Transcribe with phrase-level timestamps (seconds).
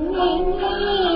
[0.00, 1.09] 美丽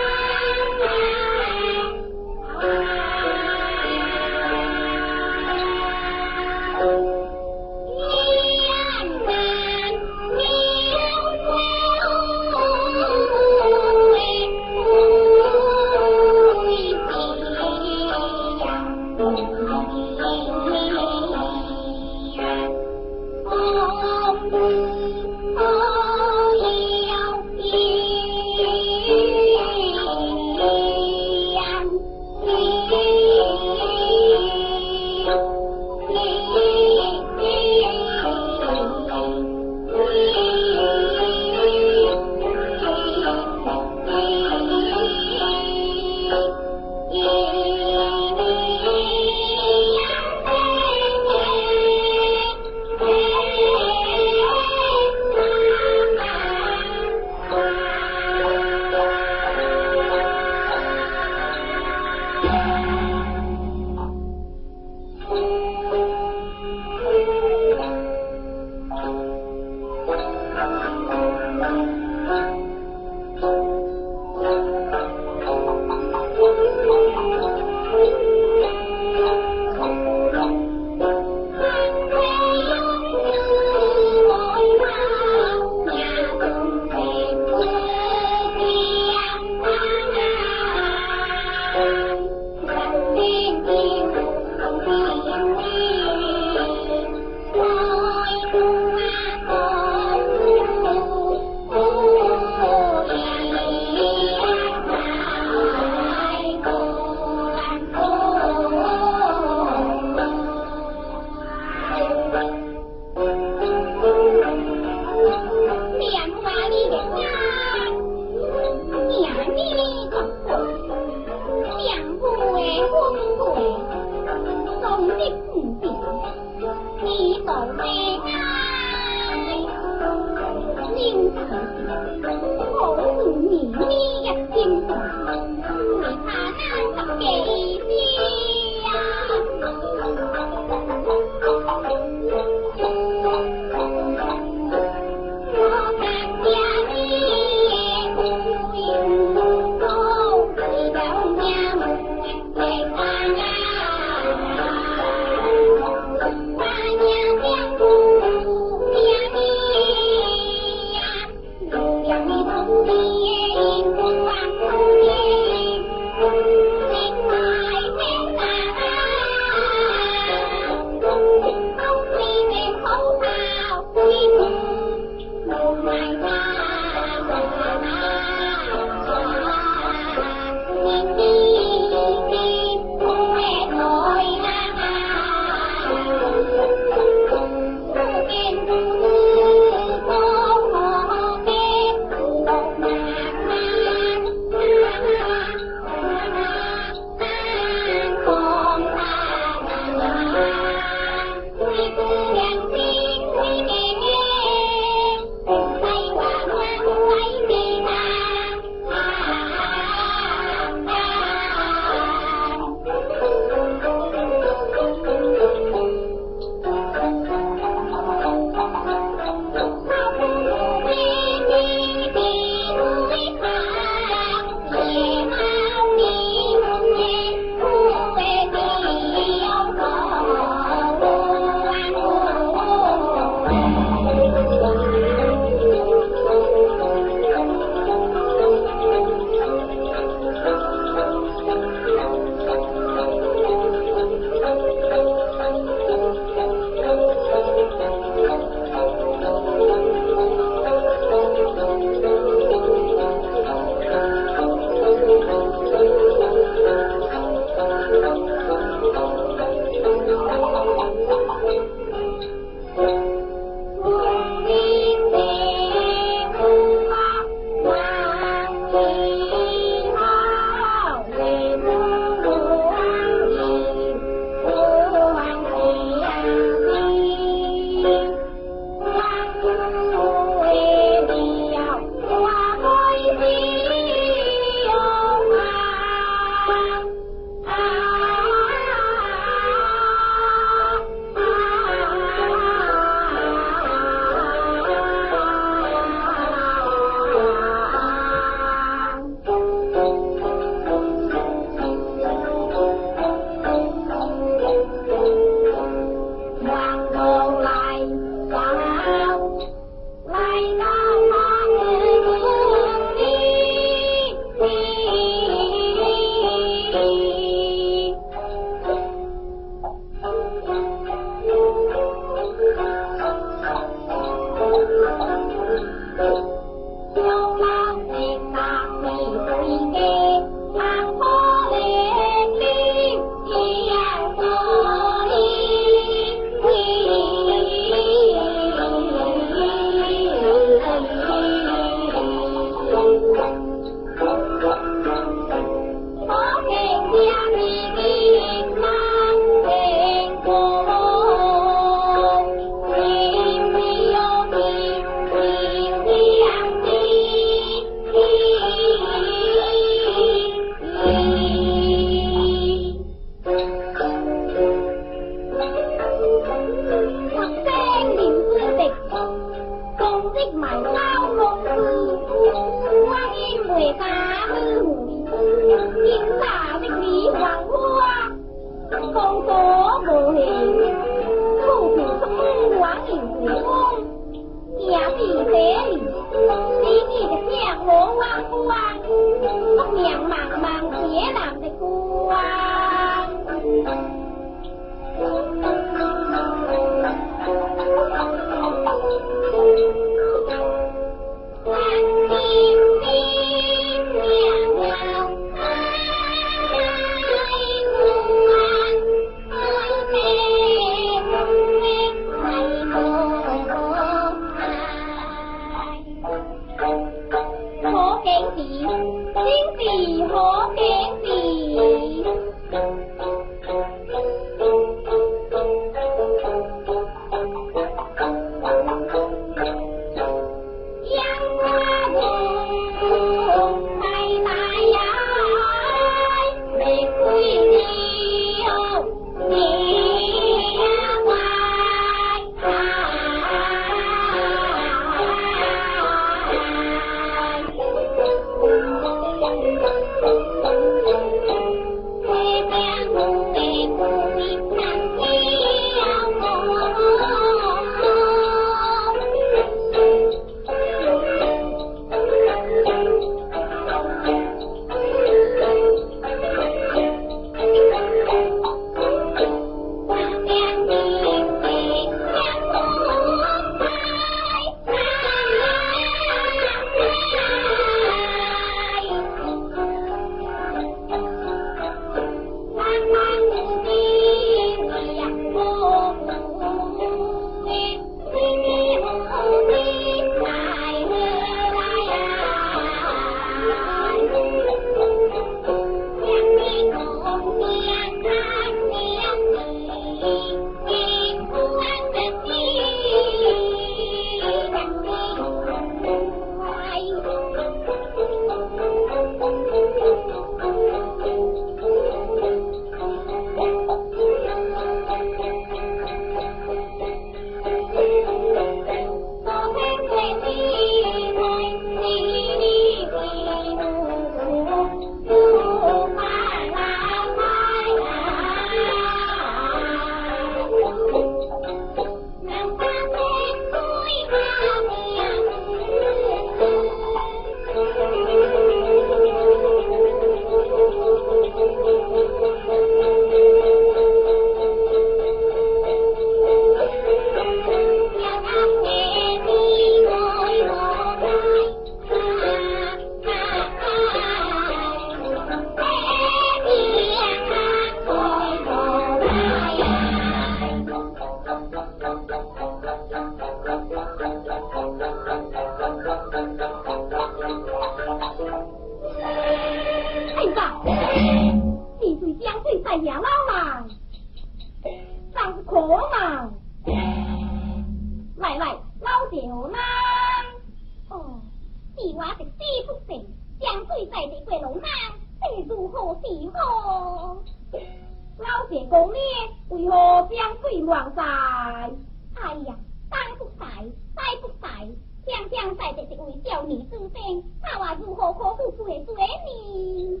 [596.32, 598.94] 叫你做声，爸爸如何可付出的罪
[599.26, 600.00] 呢？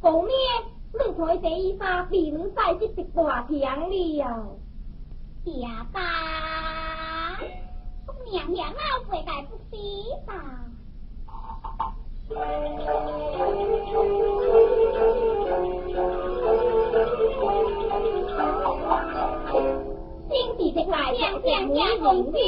[0.00, 0.32] 后面
[0.92, 4.58] 你穿这一衫，比你晒是一大了。
[5.44, 6.00] 呀爸，
[8.08, 9.76] 我娘娘老会在不知
[10.26, 10.34] 吧？
[20.28, 22.38] 心地的快，娘娘娘公子。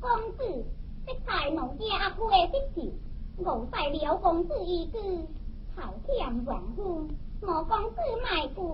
[0.00, 0.64] 公子，
[1.06, 2.36] 这才农家阿婆的
[2.74, 2.92] 失志，
[3.38, 4.98] 误晒了公子一句，
[5.76, 7.06] 头添万夫，
[7.42, 8.64] 莫公子卖怪。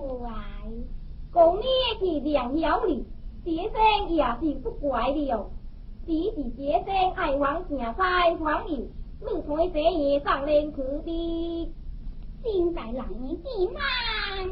[1.32, 1.64] 公你
[1.98, 3.04] 是良友哩，
[3.44, 5.50] 这生也是不怪了。
[6.06, 8.88] 只是这生爱往行在欢迎，
[9.20, 11.72] 你看这夜上连去的，
[12.44, 13.04] 心在人
[13.42, 14.48] 之难。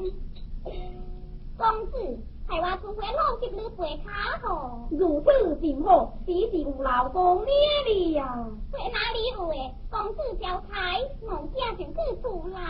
[1.57, 5.27] 公子，系话出回老吉你背卡吼，如此
[5.61, 7.49] 甚好，只是有老公你
[7.87, 8.47] 哩呀。
[8.71, 9.75] 在哪里有诶？
[9.91, 12.61] 公子交差，我家就去出来。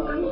[0.00, 0.29] ¿Cómo?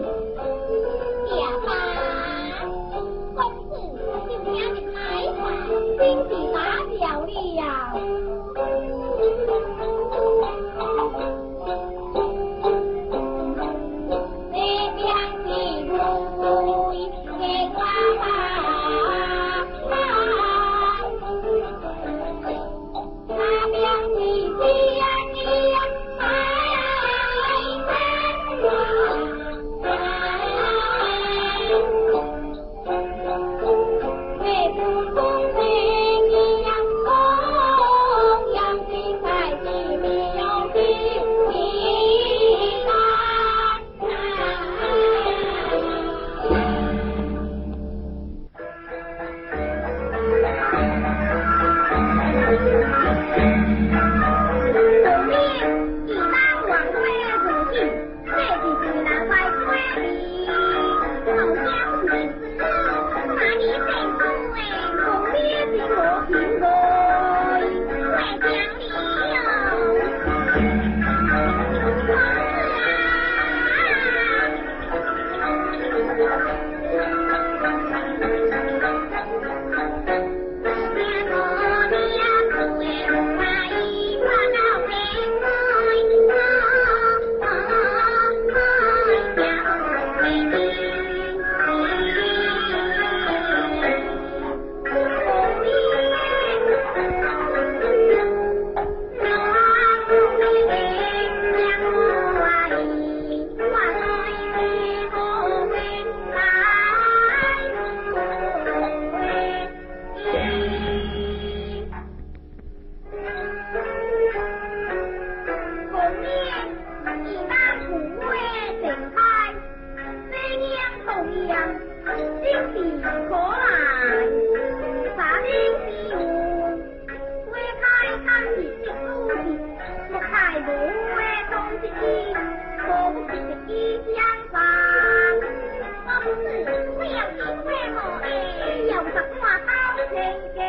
[140.39, 140.68] ಸಂಖ್ಯೆ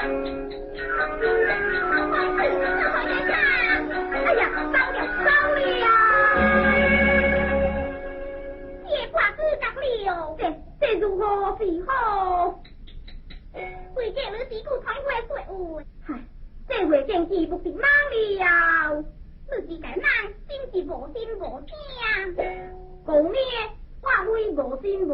[0.00, 0.04] 哎
[4.32, 5.60] 呀，糟了，糟了！
[10.38, 10.42] 这，
[10.80, 11.22] 这如何
[11.58, 11.90] 是好？
[13.94, 14.88] 见你几说，这
[15.44, 15.46] 不。
[16.66, 16.88] 真
[20.72, 21.68] 是无心无听。
[23.04, 25.10] 无心无，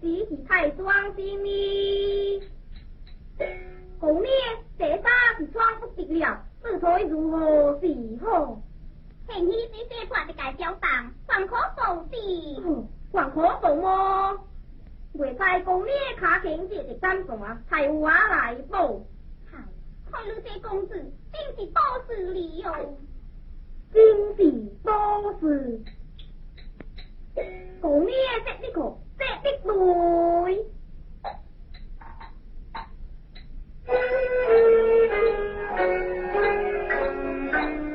[0.00, 2.42] 只是太专心哩。
[4.00, 4.30] 狗咩
[4.78, 7.86] 第三是创不得了，自才如何是
[8.24, 8.60] 好？
[9.26, 12.16] 前起姐姐看得介小棒，还可否是？
[13.12, 14.38] 还可否么？
[15.14, 17.58] 袂使讲咩卡紧姐姐干什么？
[17.68, 19.00] 才有我来报。
[20.10, 20.94] 看你这公子，
[21.32, 22.96] 真是多事哩哟！
[23.92, 24.50] 真是
[24.82, 25.82] 多事。
[27.34, 28.96] 讲咩识呢个？
[29.18, 29.24] 识
[29.66, 29.74] 呢
[30.46, 30.77] 对？
[33.88, 34.02] thank
[37.52, 37.87] you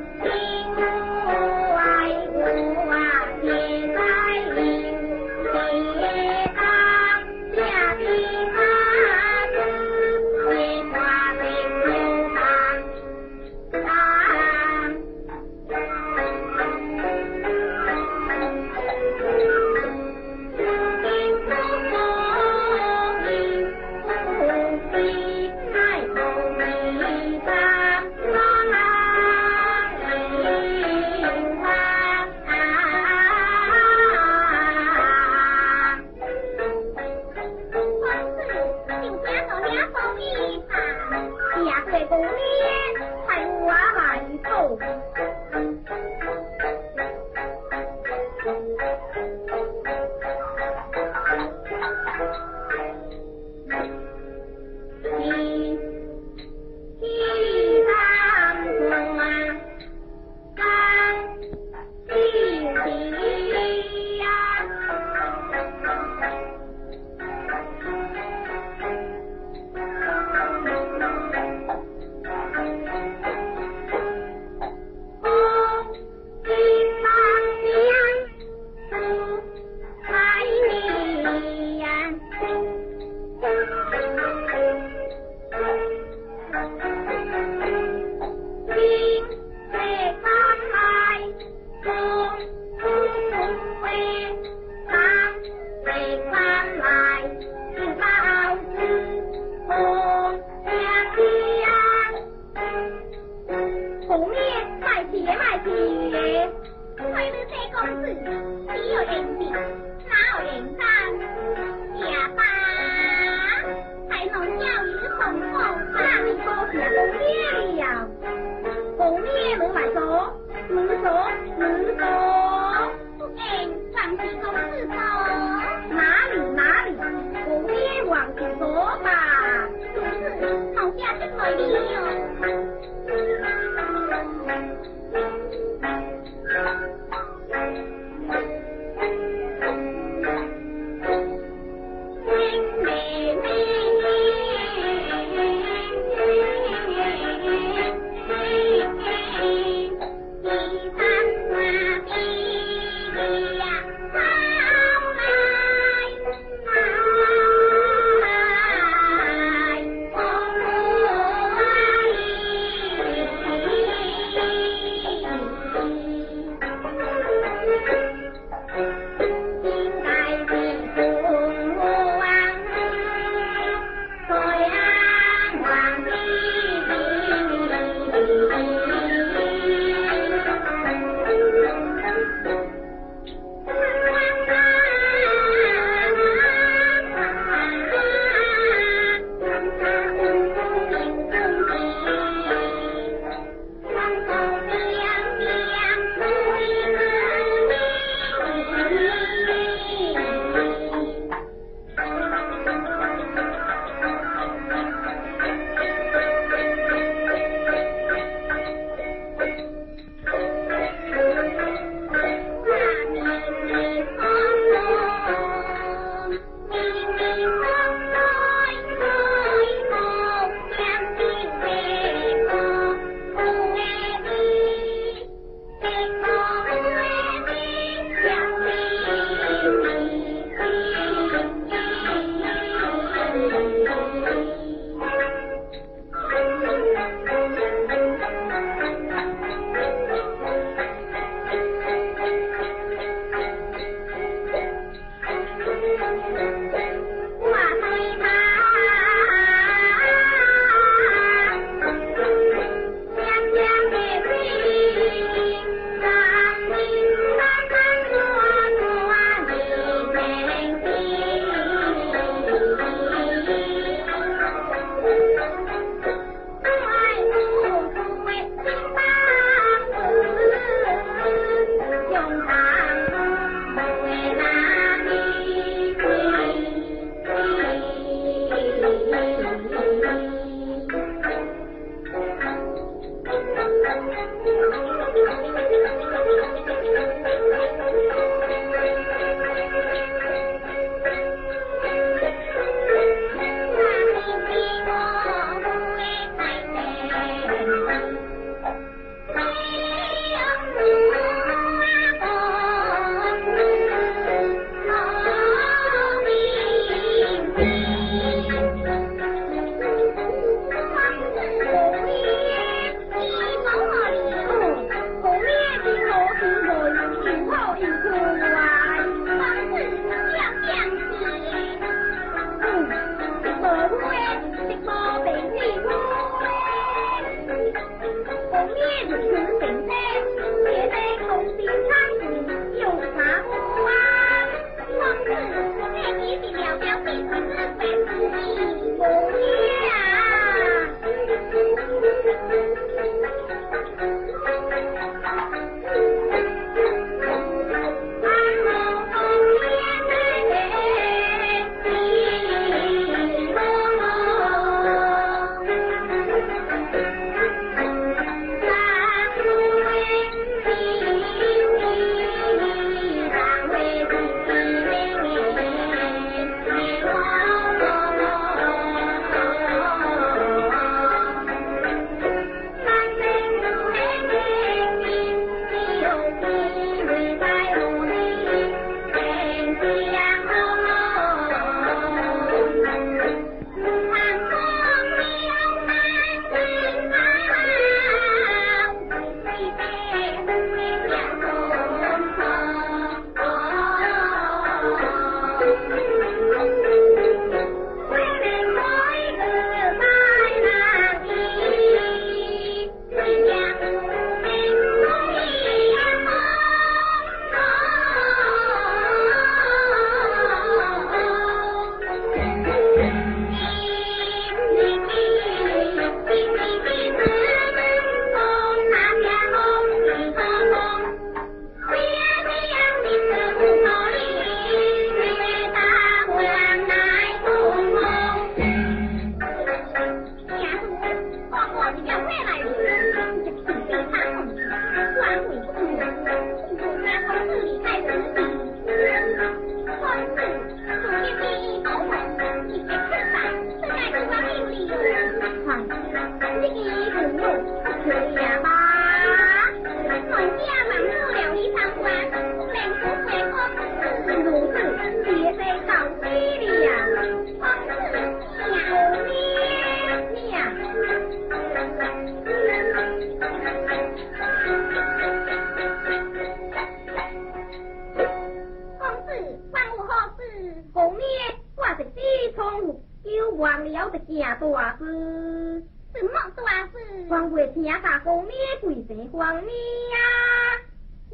[478.46, 479.74] 咩贵姓黄咩
[480.14, 480.18] 啊？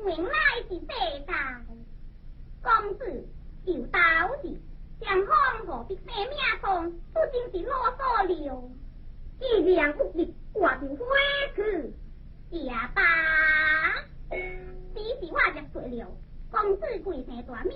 [0.06, 0.30] 原来
[0.68, 1.32] 是这代
[2.62, 3.28] 公子
[3.64, 3.98] 有道
[4.42, 4.58] 义，
[5.00, 6.92] 相方何必生命痛？
[7.12, 8.70] 不仅是啰嗦了。
[9.38, 11.06] 既然不力，我就回
[11.54, 11.92] 去。
[12.50, 13.02] 也罢，
[14.30, 16.16] 只是我入错了。
[16.50, 17.74] 公子贵姓大名，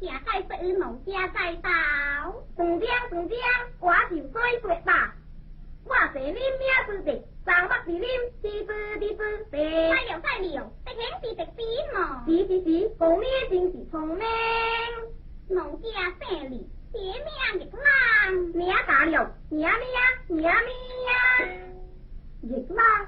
[0.00, 1.70] 也该是与农家在道。
[2.56, 3.38] 长江长江，
[3.80, 5.14] 我就水说吧。
[5.88, 6.34] 我是恁名
[6.86, 7.10] 字的，
[7.44, 8.04] 上北是恁，
[8.42, 9.22] 地字地字
[9.52, 9.56] 地。
[9.56, 12.24] 再了再了，这肯是直边嘛。
[12.26, 14.26] 是是是，公名真是聪明。
[15.48, 15.86] 农家
[16.20, 19.60] 姓李，别名日郎，名大了，名
[20.28, 20.50] 名名名。
[22.42, 23.06] 日郎，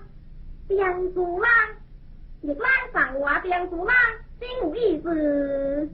[0.69, 1.51] 变主郎，
[2.43, 3.97] 日浪上我变主浪。
[4.39, 5.91] 真有意思，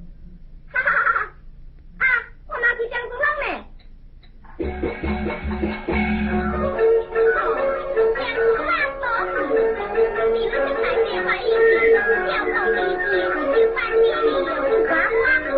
[0.70, 2.04] 哈哈哈哈！
[2.04, 2.04] 啊，
[2.46, 3.64] 我拿去江苏浪嘞。
[4.56, 4.62] 江
[8.34, 9.36] 苏浪所指，
[10.32, 11.58] 你们就在电话一起，
[11.90, 13.02] 要到一起，
[13.50, 14.14] 就翻译有
[14.86, 15.50] 啥话啥